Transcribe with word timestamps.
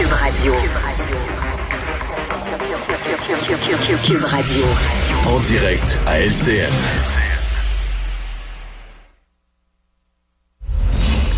Cube 0.00 0.12
Radio. 0.12 0.54
Cube 4.02 4.24
Radio. 4.24 4.64
En 5.26 5.38
direct 5.40 5.98
à 6.06 6.20
LCN. 6.20 6.72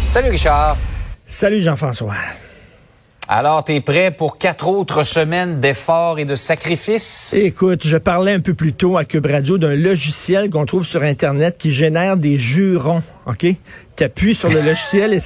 Salut 0.07 0.31
Richard. 0.31 0.77
Salut 1.27 1.61
Jean-François. 1.61 2.15
Alors, 3.27 3.65
t'es 3.65 3.81
prêt 3.81 4.13
pour 4.13 4.39
quatre 4.39 4.69
autres 4.69 5.03
semaines 5.03 5.59
d'efforts 5.59 6.21
et 6.21 6.25
de 6.25 6.35
sacrifices? 6.37 7.35
Écoute, 7.35 7.85
je 7.85 7.97
parlais 7.97 8.33
un 8.33 8.41
peu 8.41 8.55
plus 8.55 8.75
tôt 8.75 8.97
à 8.97 9.05
Cube 9.05 9.27
Radio 9.27 9.59
d'un 9.59 9.75
logiciel 9.75 10.51
qu'on 10.51 10.67
trouve 10.67 10.85
sur 10.85 11.03
Internet 11.03 11.57
qui 11.59 11.73
génère 11.73 12.17
des 12.17 12.39
jurons, 12.39 13.03
OK? 13.27 13.47
T'appuies 14.03 14.35
sur 14.35 14.51
le 14.51 14.61
logiciel 14.63 15.21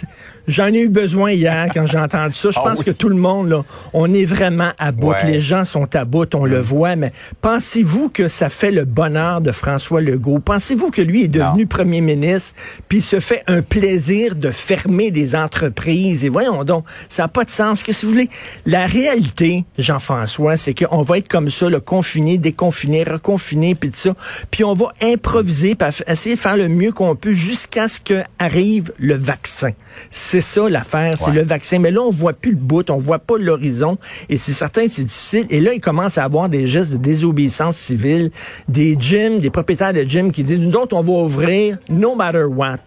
j'en 0.48 0.66
ai 0.66 0.82
eu 0.82 0.88
besoin 0.88 1.32
hier 1.32 1.68
quand 1.72 1.86
j'ai 1.86 1.98
entendu 1.98 2.34
ça. 2.34 2.50
Je 2.50 2.58
Ah 2.58 2.68
pense 2.68 2.80
oui. 2.80 2.84
que 2.86 2.90
tout 2.90 3.08
le 3.08 3.16
monde, 3.16 3.48
là, 3.48 3.64
on 3.92 4.12
est 4.12 4.24
vraiment 4.24 4.70
à 4.78 4.92
bout. 4.92 5.08
Ouais. 5.08 5.24
Mm. 5.24 5.30
Les 5.30 5.40
gens 5.40 5.64
sont 5.64 5.94
à 5.94 6.04
bout, 6.04 6.32
on 6.34 6.44
le 6.44 6.58
voit, 6.58 6.96
mais 6.96 7.12
pensez-vous 7.40 8.08
que 8.10 8.28
ça 8.28 8.48
fait 8.48 8.70
le 8.70 8.84
bonheur 8.84 9.40
de 9.40 9.52
François 9.52 10.00
Legault? 10.00 10.38
Pensez-vous 10.38 10.90
que 10.90 11.02
lui 11.02 11.24
est 11.24 11.28
devenu 11.28 11.62
Non. 11.62 11.66
premier 11.66 12.00
ministre 12.00 12.54
puis 12.88 12.98
il 12.98 13.02
se 13.02 13.20
fait 13.20 13.42
un 13.46 13.62
plaisir 13.62 14.34
de 14.36 14.50
fermer 14.50 15.10
des 15.10 15.34
entreprises? 15.34 16.24
Et 16.24 16.28
voyons 16.28 16.64
donc, 16.64 16.84
ça 17.08 17.22
n'a 17.24 17.28
pas 17.28 17.44
de 17.44 17.50
sens. 17.50 17.82
Qu'est-ce 17.82 18.02
que 18.02 18.06
vous 18.06 18.12
voulez? 18.12 18.30
La 18.66 18.86
réalité, 18.86 19.64
Jean-François, 19.78 20.56
c'est 20.56 20.74
qu'on 20.74 21.02
va 21.02 21.18
être 21.18 21.28
comme 21.28 21.50
ça, 21.50 21.68
le 21.68 21.80
confiné, 21.80 22.38
déconfiné, 22.38 23.04
reconfiné, 23.04 23.74
puis 23.74 23.90
tout 23.90 23.96
ça. 23.98 24.14
Puis 24.50 24.64
on 24.64 24.74
va 24.74 24.92
improviser, 25.02 25.74
puis 25.74 25.88
essayer 26.06 26.36
de 26.36 26.40
faire 26.40 26.56
le 26.56 26.68
mieux 26.68 26.92
qu'on 26.92 27.16
peut 27.16 27.32
jusqu'à 27.34 27.88
ce 27.88 28.00
que 28.00 28.22
arrive 28.66 28.92
le 28.98 29.14
vaccin. 29.14 29.70
C'est 30.10 30.40
ça 30.40 30.68
l'affaire, 30.68 31.16
c'est 31.18 31.30
Ouais. 31.30 31.36
le 31.36 31.42
vaccin. 31.42 31.78
Mais 31.78 31.90
là, 31.90 32.00
on 32.02 32.10
voit 32.10 32.32
plus 32.32 32.52
le 32.52 32.56
bout, 32.56 32.88
on 32.90 32.96
voit 32.98 33.18
pas 33.18 33.38
l'horizon, 33.38 33.98
et 34.28 34.38
c'est 34.38 34.52
certain 34.52 34.86
c'est 34.88 35.04
difficile. 35.04 35.46
Et 35.50 35.60
là, 35.60 35.72
il 35.72 35.80
commence 35.80 36.18
à 36.18 36.24
avoir 36.24 36.48
des 36.48 36.66
gestes 36.66 36.92
de 36.92 36.96
désobéissance 36.96 37.76
civile, 37.76 38.30
des 38.68 38.96
gyms, 38.98 39.38
des 39.38 39.50
propriétaires 39.50 39.92
de 39.92 40.02
gyms 40.02 40.32
qui 40.32 40.42
disent, 40.44 40.60
nous 40.60 40.74
autres, 40.74 40.96
on 40.96 41.02
va 41.02 41.12
ouvrir 41.12 41.78
no 41.88 42.14
matter 42.14 42.44
what. 42.44 42.78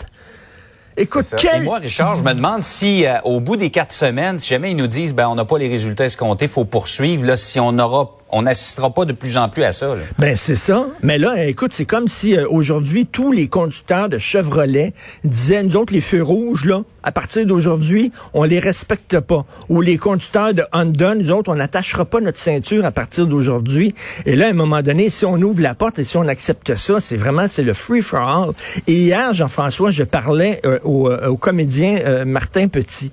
Écoute, 0.98 1.34
quel... 1.38 1.62
Et 1.62 1.66
moi, 1.66 1.78
Richard, 1.78 2.18
je 2.18 2.24
me 2.26 2.34
demande 2.34 2.62
si 2.62 3.06
euh, 3.06 3.22
au 3.24 3.40
bout 3.40 3.56
des 3.56 3.70
quatre 3.70 3.94
semaines, 3.94 4.38
si 4.38 4.50
jamais 4.50 4.72
ils 4.72 4.76
nous 4.78 4.88
disent 4.88 5.14
ben 5.14 5.30
on 5.30 5.36
n'a 5.36 5.46
pas 5.46 5.58
les 5.58 5.70
résultats 5.70 6.04
escomptés, 6.04 6.50
faut 6.50 6.66
poursuivre, 6.66 7.26
là, 7.26 7.38
si 7.38 7.58
on 7.60 7.78
aura 7.80 8.18
on 8.32 8.44
n'assistera 8.44 8.94
pas 8.94 9.06
de 9.06 9.14
plus 9.14 9.38
en 9.38 9.50
plus 9.50 9.64
à 9.64 9.72
ça. 9.72 9.88
là. 9.88 10.02
Ben 10.18 10.36
c'est 10.36 10.56
ça. 10.56 10.88
Mais 11.02 11.18
là, 11.18 11.46
écoute, 11.46 11.74
c'est 11.74 11.86
comme 11.86 12.08
si 12.08 12.38
euh, 12.38 12.46
aujourd'hui 12.50 13.06
tous 13.06 13.32
les 13.32 13.48
conducteurs 13.48 14.10
de 14.10 14.18
Chevrolet 14.18 14.94
disaient 15.24 15.64
nous 15.64 15.76
autres 15.76 15.94
les 15.94 16.02
feux 16.02 16.24
rouges 16.24 16.66
là, 16.66 16.84
à 17.04 17.12
partir 17.12 17.46
d'aujourd'hui, 17.46 18.12
on 18.34 18.44
les 18.44 18.60
respecte 18.60 19.20
pas. 19.20 19.46
Ou 19.70 19.82
les 19.82 19.98
conducteurs 19.98 20.54
de 20.54 20.64
Honda, 20.74 21.16
nous 21.16 21.32
autres, 21.32 21.52
on 21.52 21.56
n'attachera 21.56 22.06
pas 22.06 22.20
notre 22.20 22.40
ceinture 22.40 22.86
à 22.86 22.92
partir 22.92 23.26
d'aujourd'hui. 23.26 23.96
Et 24.26 24.36
là, 24.36 24.48
à 24.48 24.50
un 24.50 24.54
moment 24.54 24.82
donné, 24.82 25.10
si 25.10 25.26
on 25.26 25.38
ouvre 25.38 25.62
la 25.62 25.76
porte 25.76 26.00
et 26.00 26.04
si 26.04 26.18
on 26.18 26.28
accepte 26.28 26.76
ça, 26.76 27.00
c'est 27.00 27.18
vraiment 27.18 27.48
c'est 27.48 27.64
le 27.64 27.74
free 27.74 28.02
for 28.02 28.20
all. 28.20 28.52
Et 28.88 28.94
hier, 28.94 29.34
Jean-François, 29.34 29.92
je 29.92 30.04
parlais 30.04 30.60
euh, 30.66 30.80
au, 30.84 31.10
euh, 31.10 31.28
au 31.30 31.38
comédien 31.38 32.00
euh, 32.06 32.26
Martin 32.26 32.68
Petit. 32.68 33.12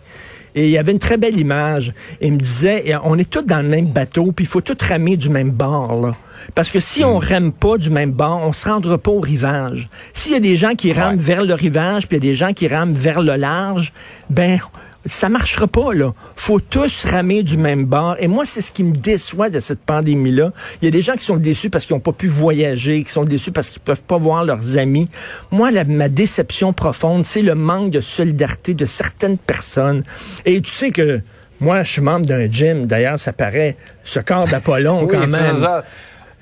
Et 0.56 0.64
il 0.64 0.70
y 0.70 0.78
avait 0.78 0.92
une 0.92 0.98
très 0.98 1.18
belle 1.18 1.38
image. 1.38 1.92
Il 2.20 2.32
me 2.32 2.38
disait, 2.38 2.92
on 3.04 3.16
est 3.18 3.28
tous 3.28 3.42
dans 3.42 3.60
le 3.62 3.68
même 3.68 3.86
bateau, 3.86 4.32
puis 4.32 4.46
il 4.46 4.48
faut 4.48 4.62
tous 4.62 4.76
ramer 4.84 5.16
du 5.16 5.28
même 5.28 5.50
bord. 5.50 6.00
Là. 6.00 6.16
Parce 6.54 6.70
que 6.70 6.80
si 6.80 7.04
on 7.04 7.18
rame 7.18 7.52
pas 7.52 7.76
du 7.76 7.90
même 7.90 8.10
bord, 8.10 8.40
on 8.42 8.52
se 8.54 8.66
rendra 8.68 8.96
pas 8.98 9.10
au 9.10 9.20
rivage. 9.20 9.88
S'il 10.14 10.32
y 10.32 10.34
a 10.34 10.40
des 10.40 10.56
gens 10.56 10.74
qui 10.74 10.92
rament 10.92 11.16
Ouais. 11.18 11.22
vers 11.22 11.44
le 11.44 11.54
rivage, 11.54 12.08
puis 12.08 12.16
il 12.16 12.24
y 12.24 12.26
a 12.28 12.30
des 12.30 12.36
gens 12.36 12.52
qui 12.54 12.68
rament 12.68 12.94
vers 12.94 13.22
le 13.22 13.36
large, 13.36 13.92
ben 14.30 14.58
ça 15.06 15.28
marchera 15.28 15.66
pas 15.66 15.92
là. 15.94 16.12
Faut 16.36 16.60
tous 16.60 17.04
ramer 17.04 17.42
du 17.42 17.56
même 17.56 17.84
bord. 17.84 18.16
Et 18.18 18.28
moi, 18.28 18.44
c'est 18.46 18.60
ce 18.60 18.70
qui 18.72 18.82
me 18.84 18.92
déçoit 18.94 19.50
de 19.50 19.60
cette 19.60 19.80
pandémie-là. 19.80 20.52
Il 20.80 20.84
y 20.84 20.88
a 20.88 20.90
des 20.90 21.02
gens 21.02 21.14
qui 21.14 21.24
sont 21.24 21.36
déçus 21.36 21.70
parce 21.70 21.86
qu'ils 21.86 21.94
n'ont 21.94 22.00
pas 22.00 22.12
pu 22.12 22.28
voyager, 22.28 23.02
qui 23.04 23.10
sont 23.12 23.24
déçus 23.24 23.52
parce 23.52 23.70
qu'ils 23.70 23.82
peuvent 23.82 24.02
pas 24.02 24.18
voir 24.18 24.44
leurs 24.44 24.76
amis. 24.78 25.08
Moi, 25.50 25.70
la- 25.70 25.84
ma 25.84 26.08
déception 26.08 26.72
profonde, 26.72 27.24
c'est 27.24 27.42
le 27.42 27.54
manque 27.54 27.90
de 27.90 28.00
solidarité 28.00 28.74
de 28.74 28.86
certaines 28.86 29.38
personnes. 29.38 30.02
Et 30.44 30.60
tu 30.60 30.70
sais 30.70 30.90
que 30.90 31.20
moi, 31.60 31.82
je 31.84 31.90
suis 31.92 32.02
membre 32.02 32.26
d'un 32.26 32.50
gym. 32.50 32.86
D'ailleurs, 32.86 33.18
ça 33.18 33.32
paraît 33.32 33.76
ce 34.04 34.20
corps 34.20 34.46
d'Apollon 34.46 35.02
Oui, 35.04 35.08
quand 35.10 35.26
même. 35.26 35.56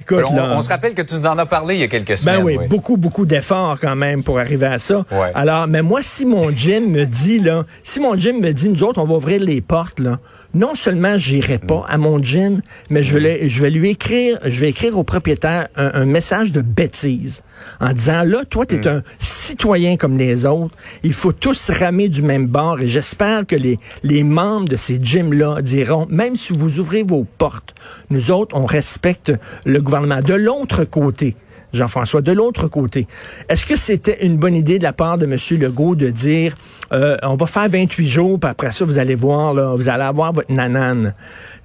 Écoute, 0.00 0.25
on, 0.31 0.37
là. 0.37 0.55
on 0.56 0.60
se 0.60 0.69
rappelle 0.69 0.94
que 0.94 1.03
tu 1.03 1.15
nous 1.15 1.27
en 1.27 1.38
as 1.38 1.47
parlé 1.47 1.77
il 1.77 1.81
y 1.81 1.84
a 1.84 1.88
quelques 1.88 2.19
semaines. 2.19 2.38
Ben 2.38 2.44
oui, 2.44 2.56
oui. 2.59 2.66
beaucoup, 2.69 2.97
beaucoup 2.97 3.25
d'efforts 3.27 3.78
quand 3.81 3.97
même 3.97 4.22
pour 4.22 4.38
arriver 4.38 4.66
à 4.66 4.78
ça. 4.78 5.05
Ouais. 5.10 5.31
Alors, 5.34 5.66
mais 5.66 5.82
moi, 5.82 6.00
si 6.03 6.27
mon 6.27 6.50
gym 6.50 6.91
me 6.91 7.05
dit, 7.05 7.38
là, 7.38 7.65
si 7.82 8.00
mon 8.00 8.16
gym 8.16 8.41
me 8.41 8.53
dit, 8.53 8.69
nous 8.69 8.82
autres, 8.82 9.00
on 9.00 9.06
va 9.06 9.15
ouvrir 9.15 9.41
les 9.41 9.60
portes, 9.60 10.00
là, 10.00 10.19
non 10.53 10.75
seulement 10.75 11.16
j'irai 11.16 11.59
pas 11.59 11.84
à 11.88 11.97
mon 11.97 12.22
gym, 12.22 12.60
mais 12.91 13.03
je 13.03 13.16
vais, 13.16 13.49
je 13.49 13.60
vais 13.62 13.71
lui 13.71 13.91
écrire, 13.91 14.38
je 14.44 14.60
vais 14.60 14.69
écrire 14.69 14.99
au 14.99 15.05
propriétaire 15.05 15.69
un, 15.77 15.91
un 15.94 16.05
message 16.05 16.53
de 16.53 16.61
bêtise 16.61 17.43
en 17.81 17.93
disant, 17.93 18.23
là, 18.25 18.45
toi, 18.45 18.67
tu 18.67 18.77
es 18.77 18.87
un 18.87 19.03
citoyen 19.19 19.97
comme 19.97 20.17
les 20.17 20.47
autres. 20.47 20.75
Il 21.03 21.13
faut 21.13 21.33
tous 21.33 21.71
ramer 21.71 22.09
du 22.09 22.23
même 22.23 22.47
bord 22.47 22.81
et 22.81 22.89
j'espère 22.89 23.47
que 23.47 23.57
les, 23.57 23.79
les 24.03 24.23
membres 24.23 24.69
de 24.69 24.77
ces 24.77 24.99
gyms-là 25.03 25.63
diront, 25.63 26.07
même 26.11 26.37
si 26.37 26.53
vous 26.53 26.81
ouvrez 26.81 27.03
vos 27.03 27.25
portes, 27.39 27.75
nous 28.11 28.31
autres, 28.31 28.57
on 28.57 28.67
respecte 28.67 29.33
le 29.65 29.81
gouvernement. 29.81 30.21
De 30.21 30.35
l'autre 30.35 30.85
côté, 30.85 31.37
Jean-François, 31.75 32.23
de 32.23 32.33
l'autre 32.33 32.69
côté, 32.69 33.07
est-ce 33.49 33.67
que 33.67 33.77
c'était 33.77 34.25
une 34.25 34.37
bonne 34.37 34.55
idée 34.55 34.79
de 34.79 34.85
la 34.85 34.93
part 34.93 35.19
de 35.19 35.27
M. 35.27 35.37
Legault 35.61 35.97
de 35.97 36.09
dire 36.09 36.55
euh, 36.93 37.17
on 37.23 37.37
va 37.37 37.47
faire 37.47 37.69
28 37.69 38.07
jours, 38.07 38.41
puis 38.41 38.49
après 38.49 38.73
ça, 38.73 38.85
vous 38.85 38.99
allez 38.99 39.17
voir, 39.17 39.55
là, 39.55 39.75
vous 39.75 39.89
allez 39.89 40.05
avoir 40.05 40.33
votre 40.33 40.53
nanane? 40.53 41.15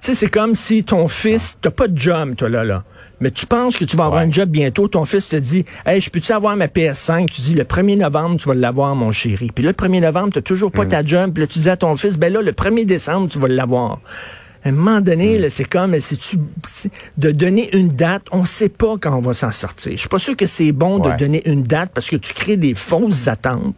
Tu 0.00 0.08
sais, 0.08 0.14
c'est 0.14 0.30
comme 0.30 0.54
si 0.54 0.84
ton 0.84 1.06
fils, 1.08 1.56
t'as 1.60 1.70
pas 1.70 1.86
de 1.86 1.96
job, 1.96 2.34
toi, 2.36 2.48
là, 2.48 2.64
là. 2.64 2.84
Mais 3.20 3.30
tu 3.30 3.46
penses 3.46 3.76
que 3.76 3.84
tu 3.84 3.96
vas 3.96 4.06
avoir 4.06 4.22
Ouais. 4.22 4.28
un 4.28 4.30
job 4.32 4.48
bientôt, 4.48 4.88
ton 4.88 5.04
fils 5.04 5.28
te 5.28 5.36
dit 5.36 5.64
Hey, 5.86 6.00
je 6.00 6.10
peux-tu 6.10 6.32
avoir 6.32 6.56
ma 6.56 6.66
PS5? 6.66 7.28
Tu 7.30 7.42
dis 7.42 7.54
le 7.54 7.64
1er 7.64 7.96
novembre, 7.96 8.36
tu 8.38 8.48
vas 8.48 8.54
l'avoir, 8.54 8.94
mon 8.94 9.12
chéri. 9.12 9.50
Puis 9.54 9.62
là, 9.64 9.70
le 9.70 9.76
1er 9.76 10.00
novembre, 10.00 10.30
t'as 10.34 10.40
toujours 10.40 10.72
pas 10.72 10.86
ta 10.86 11.04
job. 11.04 11.32
Puis 11.34 11.42
là, 11.42 11.46
tu 11.46 11.58
dis 11.58 11.68
à 11.70 11.76
ton 11.76 11.96
fils, 11.96 12.16
ben 12.18 12.32
là, 12.32 12.40
le 12.42 12.52
1er 12.52 12.84
décembre, 12.86 13.28
tu 13.28 13.38
vas 13.38 13.48
l'avoir. 13.48 13.98
À 14.62 14.68
un 14.68 14.72
moment 14.72 15.00
donné, 15.00 15.38
là, 15.38 15.48
c'est 15.48 15.64
comme 15.64 15.98
c'est 16.02 16.18
tu 16.18 16.36
c'est- 16.66 16.90
de 17.16 17.30
donner 17.30 17.74
une 17.74 17.88
date, 17.88 18.24
on 18.30 18.44
sait 18.44 18.68
pas 18.68 18.96
quand 19.00 19.16
on 19.16 19.22
va 19.22 19.32
s'en 19.32 19.50
sortir. 19.52 19.92
Je 19.92 19.96
suis 20.00 20.08
pas 20.08 20.18
sûr 20.18 20.36
que 20.36 20.46
c'est 20.46 20.70
bon 20.72 20.98
Ouais. 21.00 21.12
de 21.12 21.16
donner 21.16 21.42
une 21.48 21.62
date 21.62 21.92
parce 21.94 22.10
que 22.10 22.16
tu 22.16 22.34
crées 22.34 22.58
des 22.58 22.74
fausses 22.74 23.26
attentes. 23.26 23.74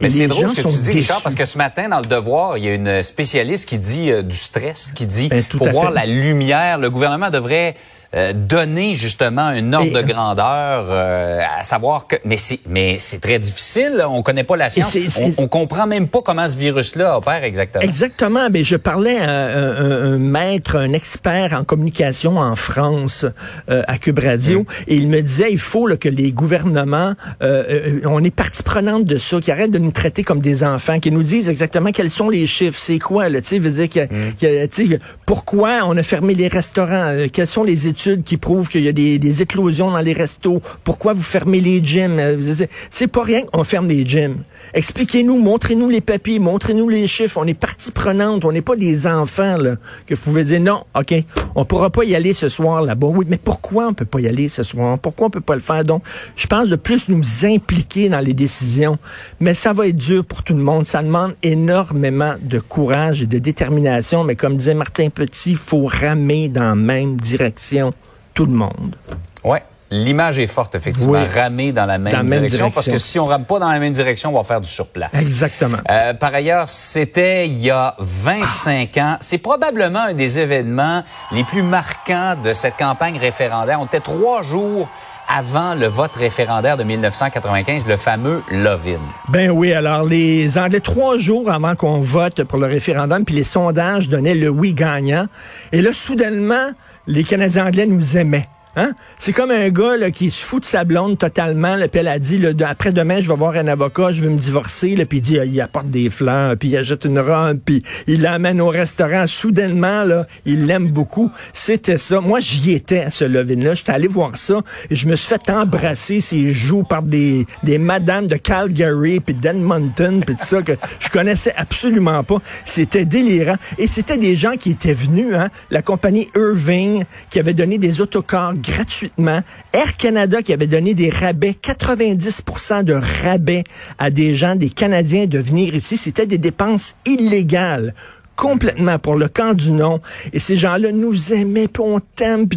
Mais 0.00 0.08
c'est 0.08 0.28
drôle 0.28 0.48
ce 0.48 0.54
que 0.54 0.62
sont 0.62 0.70
tu 0.70 0.78
dis, 0.78 0.90
Richard, 0.90 1.22
parce 1.22 1.34
que 1.34 1.44
ce 1.44 1.58
matin, 1.58 1.86
dans 1.90 2.00
le 2.00 2.06
Devoir, 2.06 2.56
il 2.56 2.64
y 2.64 2.68
a 2.68 2.72
une 2.74 3.02
spécialiste 3.02 3.68
qui 3.68 3.76
dit 3.76 4.10
euh, 4.10 4.22
du 4.22 4.34
stress, 4.36 4.92
qui 4.94 5.04
dit 5.04 5.28
Ben, 5.28 5.44
pour 5.44 5.68
voir 5.68 5.90
la 5.90 6.06
lumière, 6.06 6.78
le 6.78 6.88
gouvernement 6.88 7.28
devrait 7.28 7.76
euh, 8.14 8.32
donner 8.32 8.94
justement 8.94 9.46
un 9.46 9.72
ordre 9.72 9.92
de 9.92 10.02
grandeur, 10.02 10.86
euh, 10.88 11.40
à 11.58 11.62
savoir 11.62 12.06
que... 12.06 12.16
Mais 12.24 12.36
c'est 12.36 12.60
mais 12.68 12.96
c'est 12.98 13.20
très 13.20 13.38
difficile, 13.38 14.04
on 14.08 14.22
connaît 14.22 14.44
pas 14.44 14.56
la 14.56 14.68
science, 14.68 14.96
on, 15.18 15.44
on 15.44 15.48
comprend 15.48 15.86
même 15.86 16.08
pas 16.08 16.22
comment 16.22 16.46
ce 16.46 16.56
virus-là 16.56 17.16
opère 17.16 17.44
exactement. 17.44 17.82
Exactement. 17.82 18.50
Ben, 18.50 18.64
je 18.64 18.76
parlais 18.76 19.18
à 19.18 19.30
un, 19.30 20.18
maître, 20.18 20.76
un 20.76 20.92
expert 20.92 21.52
en 21.52 21.64
communication 21.64 22.38
en 22.38 22.56
France 22.56 23.24
euh, 23.68 23.82
à 23.86 23.98
Cube 23.98 24.18
Radio, 24.18 24.64
et 24.86 24.96
il 24.96 25.08
me 25.08 25.20
disait 25.20 25.50
il 25.50 25.58
faut 25.58 25.86
là, 25.86 25.96
que 25.96 26.08
les 26.08 26.32
gouvernements, 26.32 27.14
euh, 27.42 27.64
euh, 27.68 28.00
on 28.04 28.22
est 28.22 28.34
partie 28.34 28.62
prenante 28.62 29.04
de 29.04 29.18
ça, 29.18 29.40
qu'ils 29.40 29.52
arrêtent 29.52 29.70
de 29.70 29.78
nous 29.78 29.90
traiter 29.90 30.22
comme 30.22 30.40
des 30.40 30.64
enfants, 30.64 31.00
qu'ils 31.00 31.14
nous 31.14 31.22
disent 31.22 31.48
exactement 31.48 31.92
quels 31.92 32.10
sont 32.10 32.30
les 32.30 32.46
chiffres, 32.46 32.78
c'est 32.78 32.98
quoi, 32.98 33.30
tu 33.30 33.40
sais, 33.42 33.58
veut 33.58 33.70
dire 33.70 33.88
que, 33.88 34.06
que, 34.40 34.66
tu 34.66 34.88
sais, 34.88 34.98
pourquoi 35.26 35.80
on 35.84 35.96
a 35.96 36.02
fermé 36.02 36.34
les 36.34 36.48
restaurants, 36.48 37.08
euh, 37.08 37.26
quelles 37.32 37.46
sont 37.46 37.64
les 37.64 37.86
études 37.86 38.01
qui 38.24 38.36
prouvent 38.36 38.68
qu'il 38.68 38.82
y 38.82 38.88
a 38.88 38.92
des, 38.92 39.18
des 39.18 39.42
éclosions 39.42 39.90
dans 39.90 40.00
les 40.00 40.12
restos. 40.12 40.60
Pourquoi 40.84 41.12
vous 41.12 41.22
fermez 41.22 41.60
les 41.60 41.82
gyms? 41.82 42.18
Euh, 42.18 42.54
C'est 42.90 43.06
pas 43.06 43.22
rien 43.22 43.42
qu'on 43.42 43.64
ferme 43.64 43.88
les 43.88 44.06
gyms. 44.06 44.42
Expliquez-nous, 44.74 45.38
montrez-nous 45.38 45.88
les 45.88 46.00
papiers, 46.00 46.38
montrez-nous 46.38 46.88
les 46.88 47.06
chiffres. 47.06 47.38
On 47.38 47.46
est 47.46 47.54
partie 47.54 47.90
prenante, 47.90 48.44
on 48.44 48.52
n'est 48.52 48.62
pas 48.62 48.76
des 48.76 49.06
enfants 49.06 49.56
là, 49.56 49.76
que 50.06 50.14
vous 50.14 50.20
pouvez 50.20 50.44
dire 50.44 50.60
non, 50.60 50.84
OK, 50.98 51.14
on 51.54 51.64
pourra 51.64 51.90
pas 51.90 52.04
y 52.04 52.14
aller 52.14 52.32
ce 52.32 52.48
soir 52.48 52.82
là-bas. 52.82 53.08
Oui, 53.08 53.26
mais 53.28 53.38
pourquoi 53.38 53.88
on 53.88 53.94
peut 53.94 54.04
pas 54.04 54.20
y 54.20 54.28
aller 54.28 54.48
ce 54.48 54.62
soir? 54.62 54.98
Pourquoi 54.98 55.26
on 55.26 55.30
peut 55.30 55.40
pas 55.40 55.54
le 55.54 55.60
faire? 55.60 55.84
Donc, 55.84 56.02
je 56.36 56.46
pense 56.46 56.68
de 56.68 56.76
plus 56.76 57.08
nous 57.08 57.22
impliquer 57.44 58.08
dans 58.08 58.20
les 58.20 58.34
décisions. 58.34 58.98
Mais 59.40 59.54
ça 59.54 59.72
va 59.72 59.88
être 59.88 59.96
dur 59.96 60.24
pour 60.24 60.42
tout 60.42 60.54
le 60.54 60.62
monde. 60.62 60.86
Ça 60.86 61.02
demande 61.02 61.34
énormément 61.42 62.34
de 62.40 62.58
courage 62.58 63.22
et 63.22 63.26
de 63.26 63.38
détermination. 63.38 64.24
Mais 64.24 64.36
comme 64.36 64.56
disait 64.56 64.74
Martin 64.74 65.08
Petit, 65.08 65.52
il 65.52 65.56
faut 65.56 65.86
ramer 65.86 66.48
dans 66.48 66.62
la 66.62 66.74
même 66.74 67.16
direction 67.16 67.91
tout 68.34 68.46
le 68.46 68.52
monde. 68.52 68.96
Ouais. 69.44 69.62
L'image 69.90 70.38
est 70.38 70.46
forte, 70.46 70.74
effectivement. 70.74 71.12
Oui. 71.12 71.26
Ramer 71.34 71.70
dans 71.72 71.84
la 71.84 71.98
même, 71.98 72.12
Dans 72.12 72.18
la 72.20 72.24
même 72.24 72.46
direction, 72.46 72.70
Parce 72.70 72.86
que 72.86 72.96
si 72.96 73.18
on 73.18 73.26
rame 73.26 73.44
pas 73.44 73.58
dans 73.58 73.68
la 73.68 73.78
même 73.78 73.92
direction, 73.92 74.30
on 74.30 74.38
va 74.38 74.42
faire 74.42 74.62
du 74.62 74.68
surplace. 74.68 75.10
Exactement. 75.12 75.76
Euh, 75.90 76.14
par 76.14 76.32
ailleurs, 76.32 76.66
c'était 76.70 77.46
il 77.46 77.58
y 77.58 77.70
a 77.70 77.94
25 77.98 78.96
ans. 78.96 79.16
C'est 79.20 79.36
probablement 79.36 80.04
un 80.04 80.14
des 80.14 80.38
événements 80.38 81.04
les 81.30 81.44
plus 81.44 81.62
marquants 81.62 82.36
de 82.42 82.54
cette 82.54 82.78
campagne 82.78 83.18
référendaire. 83.18 83.80
On 83.82 83.84
était 83.84 84.00
trois 84.00 84.40
jours 84.40 84.88
avant 85.28 85.74
le 85.74 85.86
vote 85.86 86.14
référendaire 86.16 86.76
de 86.76 86.84
1995, 86.84 87.86
le 87.86 87.96
fameux 87.96 88.42
Love-in. 88.50 89.00
Ben 89.28 89.50
oui, 89.50 89.72
alors 89.72 90.04
les 90.04 90.58
Anglais, 90.58 90.80
trois 90.80 91.18
jours 91.18 91.50
avant 91.50 91.74
qu'on 91.74 92.00
vote 92.00 92.44
pour 92.44 92.58
le 92.58 92.66
référendum, 92.66 93.24
puis 93.24 93.34
les 93.34 93.44
sondages 93.44 94.08
donnaient 94.08 94.34
le 94.34 94.48
oui 94.48 94.74
gagnant. 94.74 95.26
Et 95.72 95.82
là, 95.82 95.92
soudainement, 95.92 96.70
les 97.06 97.24
Canadiens 97.24 97.66
anglais 97.66 97.86
nous 97.86 98.16
aimaient. 98.16 98.48
Hein? 98.74 98.92
C'est 99.18 99.32
comme 99.32 99.50
un 99.50 99.68
gars 99.68 99.96
là, 99.98 100.10
qui 100.10 100.30
se 100.30 100.42
fout 100.42 100.62
de 100.62 100.66
sa 100.66 100.84
blonde 100.84 101.18
totalement. 101.18 101.76
Là, 101.76 101.88
puis 101.88 102.00
elle 102.00 102.08
a 102.08 102.18
dit, 102.18 102.38
là, 102.38 102.50
après 102.66 102.92
demain, 102.92 103.20
je 103.20 103.28
vais 103.28 103.36
voir 103.36 103.54
un 103.54 103.68
avocat, 103.68 104.12
je 104.12 104.22
veux 104.22 104.30
me 104.30 104.38
divorcer. 104.38 104.94
Puis 105.06 105.18
il 105.18 105.20
dit, 105.20 105.38
ah, 105.38 105.44
il 105.44 105.60
apporte 105.60 105.90
des 105.90 106.08
fleurs, 106.08 106.56
puis 106.56 106.70
il 106.70 106.76
achète 106.76 107.04
une 107.04 107.18
robe, 107.18 107.58
puis 107.64 107.82
il 108.06 108.22
l'amène 108.22 108.60
au 108.60 108.68
restaurant. 108.68 109.26
Soudainement, 109.26 110.04
là, 110.04 110.26
il 110.46 110.66
l'aime 110.66 110.88
beaucoup. 110.88 111.30
C'était 111.52 111.98
ça. 111.98 112.20
Moi, 112.20 112.40
j'y 112.40 112.72
étais 112.72 113.00
à 113.00 113.10
ce 113.10 113.24
love-in-là. 113.24 113.74
J'étais 113.74 113.92
allé 113.92 114.08
voir 114.08 114.36
ça 114.36 114.62
et 114.90 114.96
je 114.96 115.06
me 115.06 115.16
suis 115.16 115.28
fait 115.28 115.50
embrasser 115.50 116.20
ses 116.20 116.52
joues 116.52 116.82
par 116.82 117.02
des, 117.02 117.46
des 117.62 117.78
madames 117.78 118.26
de 118.26 118.36
Calgary, 118.36 119.20
puis 119.20 119.34
d'Edmonton, 119.34 120.22
puis 120.24 120.36
tout 120.36 120.44
ça 120.44 120.62
que 120.62 120.72
je 120.98 121.08
connaissais 121.10 121.52
absolument 121.56 122.24
pas. 122.24 122.38
C'était 122.64 123.04
délirant. 123.04 123.56
Et 123.78 123.86
c'était 123.86 124.16
des 124.16 124.36
gens 124.36 124.56
qui 124.56 124.70
étaient 124.70 124.92
venus, 124.92 125.34
hein, 125.34 125.48
la 125.70 125.82
compagnie 125.82 126.28
Irving, 126.36 127.04
qui 127.30 127.38
avait 127.38 127.54
donné 127.54 127.78
des 127.78 128.00
autocars 128.00 128.54
gratuitement, 128.62 129.42
Air 129.72 129.96
Canada 129.96 130.42
qui 130.42 130.52
avait 130.52 130.66
donné 130.66 130.94
des 130.94 131.10
rabais, 131.10 131.56
90% 131.60 132.84
de 132.84 132.94
rabais 133.24 133.64
à 133.98 134.10
des 134.10 134.34
gens, 134.34 134.56
des 134.56 134.70
Canadiens 134.70 135.26
de 135.26 135.38
venir 135.38 135.74
ici. 135.74 135.96
C'était 135.96 136.26
des 136.26 136.38
dépenses 136.38 136.94
illégales 137.04 137.94
complètement 138.36 138.98
pour 138.98 139.14
le 139.14 139.28
camp 139.28 139.54
du 139.54 139.72
nom. 139.72 140.00
Et 140.32 140.40
ces 140.40 140.56
gens-là 140.56 140.92
nous 140.92 141.32
aimaient, 141.32 141.68
puis 141.68 141.82
on 141.84 142.00
t'aime. 142.00 142.48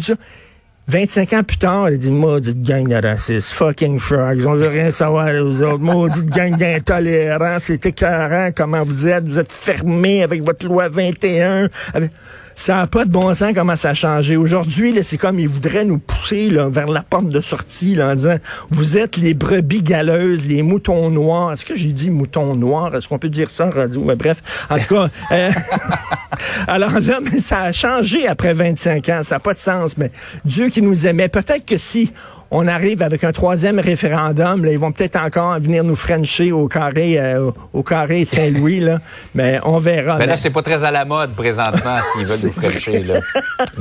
25 0.88 1.32
ans 1.32 1.42
plus 1.42 1.56
tard, 1.58 1.90
il 1.90 1.98
dit, 1.98 2.10
maudite 2.12 2.60
gang 2.60 2.86
de 2.86 2.94
racistes, 2.94 3.50
fucking 3.50 3.98
frogs, 3.98 4.44
on 4.46 4.54
veut 4.54 4.68
rien 4.68 4.92
savoir 4.92 5.28
aux 5.34 5.60
autres, 5.62 5.78
maudite 5.80 6.26
gang 6.30 6.56
d'intolérants, 6.56 7.58
c'est 7.60 7.84
écœurant 7.86 8.50
comment 8.56 8.84
vous 8.84 9.08
êtes, 9.08 9.24
vous 9.26 9.38
êtes 9.40 9.50
fermés 9.50 10.22
avec 10.22 10.44
votre 10.44 10.64
loi 10.64 10.88
21. 10.88 11.68
avec- 11.92 12.12
Ça 12.58 12.76
n'a 12.76 12.86
pas 12.86 13.04
de 13.04 13.10
bon 13.10 13.34
sens 13.34 13.52
comment 13.54 13.76
ça 13.76 13.90
a 13.90 13.94
changé. 13.94 14.36
Aujourd'hui, 14.38 14.90
là, 14.92 15.02
c'est 15.02 15.18
comme 15.18 15.38
ils 15.38 15.48
voudraient 15.48 15.84
nous 15.84 15.98
pousser 15.98 16.48
là, 16.48 16.68
vers 16.70 16.86
la 16.86 17.02
porte 17.02 17.28
de 17.28 17.40
sortie 17.42 17.94
là, 17.94 18.12
en 18.12 18.14
disant, 18.14 18.36
vous 18.70 18.96
êtes 18.96 19.18
les 19.18 19.34
brebis 19.34 19.82
galeuses, 19.82 20.46
les 20.46 20.62
moutons 20.62 21.10
noirs. 21.10 21.52
Est-ce 21.52 21.66
que 21.66 21.74
j'ai 21.74 21.92
dit 21.92 22.08
moutons 22.08 22.54
noirs? 22.56 22.94
Est-ce 22.96 23.08
qu'on 23.08 23.18
peut 23.18 23.28
dire 23.28 23.50
ça 23.50 23.66
en 23.66 23.70
radio? 23.70 24.00
Bref, 24.16 24.66
en 24.70 24.78
tout 24.78 24.94
cas... 24.94 25.08
euh, 25.32 25.50
alors 26.68 26.92
là, 27.00 27.18
mais 27.22 27.40
ça 27.40 27.60
a 27.62 27.72
changé 27.72 28.26
après 28.26 28.54
25 28.54 29.08
ans. 29.08 29.20
Ça 29.22 29.36
n'a 29.36 29.40
pas 29.40 29.54
de 29.54 29.58
sens. 29.58 29.96
Mais 29.96 30.10
Dieu 30.44 30.68
qui 30.68 30.82
nous 30.82 31.06
aimait. 31.06 31.28
Peut-être 31.28 31.64
que 31.66 31.78
si 31.78 32.12
on 32.52 32.68
arrive 32.68 33.02
avec 33.02 33.24
un 33.24 33.32
troisième 33.32 33.80
référendum, 33.80 34.64
là, 34.64 34.70
ils 34.70 34.78
vont 34.78 34.92
peut-être 34.92 35.16
encore 35.16 35.58
venir 35.58 35.82
nous 35.82 35.96
frencher 35.96 36.52
au 36.52 36.68
carré, 36.68 37.18
euh, 37.18 37.50
au 37.72 37.82
carré 37.82 38.24
Saint-Louis. 38.24 38.78
Là. 38.80 39.00
Mais 39.34 39.58
on 39.64 39.78
verra. 39.80 40.14
Mais 40.14 40.20
Mais- 40.20 40.26
là, 40.28 40.36
c'est 40.36 40.50
pas 40.50 40.62
très 40.62 40.84
à 40.84 40.90
la 40.92 41.04
mode 41.04 41.32
présentement 41.34 41.96
s'ils 42.12 42.24
veulent 42.26 42.38
nous 42.54 42.62
frencher, 42.62 43.00
là. 43.00 43.20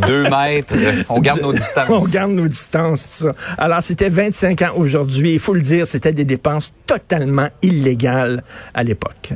Deux 0.08 0.24
mètres, 0.30 0.74
on 1.10 1.20
garde 1.22 1.42
nos 1.42 1.54
distances. 1.62 1.88
On 1.90 2.12
garde 2.12 2.32
nos 2.32 2.48
distances, 2.48 3.02
ça. 3.02 3.34
Alors, 3.60 3.84
c'était 3.84 4.10
25 4.10 4.62
ans 4.64 4.72
aujourd'hui. 4.76 5.34
Il 5.34 5.40
faut 5.40 5.54
le 5.54 5.62
dire, 5.62 5.86
c'était 5.86 6.14
des 6.14 6.26
dépenses 6.26 6.74
totalement 6.88 7.50
illégales 7.62 8.44
à 8.74 8.84
l'époque. 8.84 9.30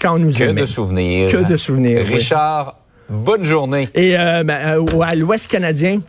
Quand 0.00 0.14
on 0.14 0.18
nous 0.18 0.32
Que 0.32 0.44
aimait. 0.44 0.60
de 0.62 0.66
souvenirs. 0.66 1.30
Que 1.30 1.36
de 1.48 1.56
souvenirs, 1.56 2.02
oui. 2.06 2.14
Richard, 2.14 2.78
bonne 3.08 3.44
journée. 3.44 3.88
Et 3.94 4.16
euh, 4.18 4.42
ben, 4.44 4.78
euh, 4.80 5.00
à 5.02 5.14
l'Ouest 5.14 5.46
canadien, 5.50 6.00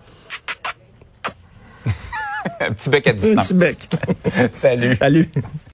Un 2.60 2.72
petit 2.74 2.90
bec 2.90 3.08
à 3.08 3.10
un 3.10 3.14
distance. 3.14 3.48
petit 3.50 3.54
bec. 3.56 3.78
Salut. 4.52 4.96
Salut. 4.96 5.30